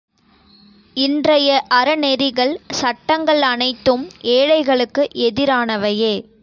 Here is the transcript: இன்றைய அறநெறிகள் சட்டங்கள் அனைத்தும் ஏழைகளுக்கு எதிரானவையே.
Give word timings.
இன்றைய 0.97 1.49
அறநெறிகள் 1.69 2.59
சட்டங்கள் 2.71 3.41
அனைத்தும் 3.41 4.05
ஏழைகளுக்கு 4.31 5.07
எதிரானவையே. 5.21 6.13